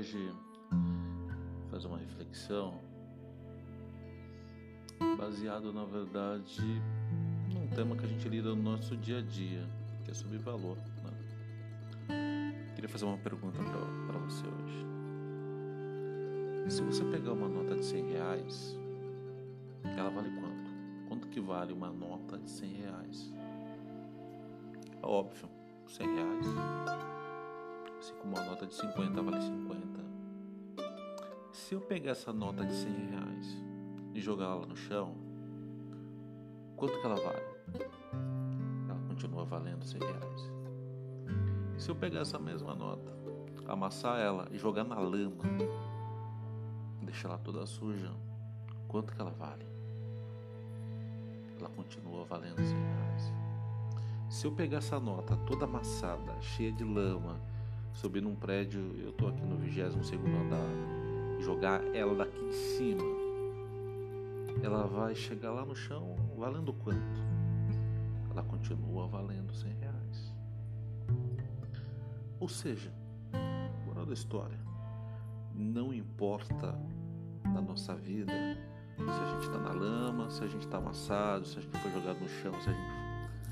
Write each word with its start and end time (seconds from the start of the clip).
hoje 0.00 0.32
fazer 1.70 1.86
uma 1.86 1.98
reflexão 1.98 2.80
baseado 5.18 5.74
na 5.74 5.84
verdade 5.84 6.62
num 7.52 7.66
tema 7.68 7.94
que 7.94 8.06
a 8.06 8.08
gente 8.08 8.26
lida 8.26 8.48
no 8.48 8.62
nosso 8.62 8.96
dia 8.96 9.18
a 9.18 9.20
dia, 9.20 9.68
que 10.02 10.10
é 10.10 10.14
sobre 10.14 10.38
valor. 10.38 10.78
Né? 12.08 12.54
Queria 12.74 12.88
fazer 12.88 13.04
uma 13.04 13.18
pergunta 13.18 13.58
para 13.58 14.18
você 14.20 14.42
hoje. 14.46 14.86
Se 16.70 16.80
você 16.80 17.04
pegar 17.04 17.34
uma 17.34 17.48
nota 17.48 17.74
de 17.76 17.84
100 17.84 18.12
reais, 18.12 18.78
ela 19.84 20.08
vale 20.08 20.30
quanto? 20.30 20.70
Quanto 21.08 21.28
que 21.28 21.40
vale 21.40 21.74
uma 21.74 21.90
nota 21.90 22.38
de 22.38 22.50
100 22.50 22.72
reais? 22.72 23.34
É 25.02 25.06
óbvio, 25.06 25.50
100 25.88 26.06
reais. 26.06 27.09
Assim 28.00 28.14
como 28.14 28.34
uma 28.34 28.42
nota 28.46 28.66
de 28.66 28.72
50 28.72 29.22
vale 29.22 29.42
50. 29.42 30.00
Se 31.52 31.74
eu 31.74 31.82
pegar 31.82 32.12
essa 32.12 32.32
nota 32.32 32.64
de 32.64 32.72
100 32.72 32.92
reais 33.10 33.62
e 34.14 34.20
jogar 34.22 34.46
ela 34.46 34.64
no 34.64 34.74
chão, 34.74 35.14
quanto 36.76 36.98
que 36.98 37.04
ela 37.04 37.16
vale? 37.16 37.42
Ela 38.88 38.98
continua 39.06 39.44
valendo 39.44 39.84
100 39.84 40.00
reais. 40.00 40.50
Se 41.76 41.90
eu 41.90 41.94
pegar 41.94 42.20
essa 42.20 42.38
mesma 42.38 42.74
nota, 42.74 43.12
amassar 43.68 44.18
ela 44.18 44.48
e 44.50 44.56
jogar 44.56 44.84
na 44.84 44.98
lama, 44.98 45.44
deixar 47.02 47.28
ela 47.28 47.38
toda 47.38 47.66
suja, 47.66 48.10
quanto 48.88 49.14
que 49.14 49.20
ela 49.20 49.32
vale? 49.32 49.66
Ela 51.58 51.68
continua 51.68 52.24
valendo 52.24 52.64
100 52.64 52.66
reais. 52.66 53.32
Se 54.30 54.46
eu 54.46 54.52
pegar 54.52 54.78
essa 54.78 54.98
nota 54.98 55.36
toda 55.46 55.66
amassada, 55.66 56.40
cheia 56.40 56.72
de 56.72 56.82
lama, 56.82 57.38
subir 57.92 58.22
num 58.22 58.34
prédio, 58.34 58.94
eu 58.98 59.12
tô 59.12 59.28
aqui 59.28 59.42
no 59.42 59.56
22 59.56 60.06
segundo 60.06 60.36
andar, 60.36 61.40
jogar 61.40 61.82
ela 61.94 62.14
daqui 62.14 62.44
de 62.44 62.54
cima, 62.54 63.02
ela 64.62 64.86
vai 64.86 65.14
chegar 65.14 65.52
lá 65.52 65.64
no 65.64 65.74
chão 65.74 66.16
valendo 66.36 66.72
quanto? 66.72 67.20
Ela 68.30 68.42
continua 68.42 69.06
valendo 69.06 69.52
100 69.52 69.72
reais. 69.74 70.34
Ou 72.38 72.48
seja, 72.48 72.92
moral 73.86 74.06
da 74.06 74.14
história, 74.14 74.58
não 75.54 75.92
importa 75.92 76.78
na 77.44 77.60
nossa 77.60 77.94
vida 77.94 78.32
se 78.96 79.02
a 79.02 79.32
gente 79.32 79.46
está 79.46 79.58
na 79.58 79.72
lama, 79.72 80.30
se 80.30 80.44
a 80.44 80.46
gente 80.46 80.62
está 80.62 80.78
amassado, 80.78 81.46
se 81.46 81.58
a 81.58 81.62
gente 81.62 81.76
foi 81.78 81.90
jogado 81.90 82.20
no 82.20 82.28
chão, 82.28 82.52
se 82.60 82.68
a 82.68 82.72
gente 82.72 83.00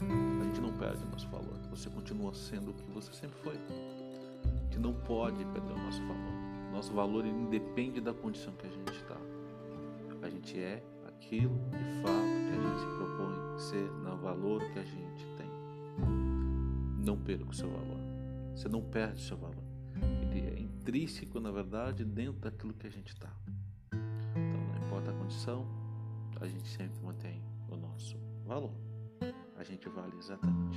a 0.00 0.44
gente 0.44 0.60
não 0.60 0.72
perde 0.72 1.02
o 1.04 1.08
nosso 1.08 1.28
valor. 1.28 1.58
Você 1.70 1.90
continua 1.90 2.32
sendo 2.32 2.70
o 2.70 2.74
que 2.74 2.88
você 2.90 3.12
sempre 3.12 3.36
foi. 3.40 3.58
Gente 4.68 4.80
não 4.80 4.92
pode 4.92 5.42
perder 5.46 5.72
o 5.72 5.78
nosso 5.78 6.00
valor. 6.02 6.70
Nosso 6.70 6.92
valor 6.92 7.24
independe 7.24 8.02
da 8.02 8.12
condição 8.12 8.52
que 8.52 8.66
a 8.66 8.70
gente 8.70 8.92
está. 8.92 9.16
A 10.20 10.28
gente 10.28 10.60
é 10.60 10.84
aquilo 11.06 11.58
de 11.70 12.02
fato 12.02 12.28
que 12.28 12.50
a 12.50 12.60
gente 12.60 12.80
se 12.80 12.86
propõe 12.98 13.58
ser 13.58 13.90
no 13.90 14.16
valor 14.18 14.60
que 14.70 14.78
a 14.78 14.84
gente 14.84 15.26
tem. 15.38 15.50
Não 17.02 17.16
perca 17.16 17.48
o 17.48 17.54
seu 17.54 17.70
valor. 17.70 17.98
Você 18.54 18.68
não 18.68 18.82
perde 18.82 19.14
o 19.14 19.24
seu 19.24 19.38
valor. 19.38 19.64
Ele 20.20 20.40
é 20.46 20.60
intrínseco, 20.60 21.40
na 21.40 21.50
verdade, 21.50 22.04
dentro 22.04 22.40
daquilo 22.40 22.74
que 22.74 22.86
a 22.86 22.90
gente 22.90 23.08
está. 23.08 23.32
Então, 23.90 24.60
não 24.68 24.86
importa 24.86 25.10
a 25.10 25.14
condição, 25.14 25.66
a 26.38 26.46
gente 26.46 26.68
sempre 26.68 27.00
mantém 27.02 27.42
o 27.70 27.76
nosso 27.76 28.18
valor 28.44 28.74
a 29.58 29.64
gente 29.64 29.88
vale 29.88 30.16
exatamente 30.16 30.67